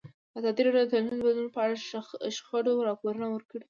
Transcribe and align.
ازادي 0.39 0.61
راډیو 0.63 0.83
د 0.85 0.89
ټولنیز 0.93 1.19
بدلون 1.25 1.49
په 1.55 1.59
اړه 1.63 1.75
د 2.23 2.25
شخړو 2.37 2.85
راپورونه 2.89 3.25
وړاندې 3.27 3.47
کړي. 3.49 3.59